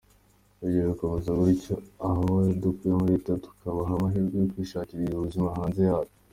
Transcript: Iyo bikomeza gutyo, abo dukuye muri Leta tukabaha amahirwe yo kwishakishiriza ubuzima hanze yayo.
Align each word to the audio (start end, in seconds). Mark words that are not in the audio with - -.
Iyo 0.67 0.79
bikomeza 0.89 1.29
gutyo, 1.39 1.73
abo 2.09 2.33
dukuye 2.61 2.91
muri 2.95 3.11
Leta 3.13 3.31
tukabaha 3.45 3.91
amahirwe 3.95 4.35
yo 4.41 4.47
kwishakishiriza 4.51 5.15
ubuzima 5.17 5.57
hanze 5.57 5.81
yayo. 5.89 6.11